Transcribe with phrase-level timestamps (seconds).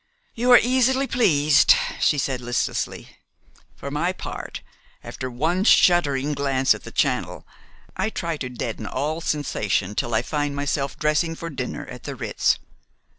[0.33, 3.17] "You are easily pleased," she said listlessly.
[3.75, 4.63] "For my part,
[5.03, 7.45] after one shuddering glance at the Channel,
[7.95, 12.15] I try to deaden all sensation till I find myself dressing for dinner at the
[12.15, 12.57] Ritz.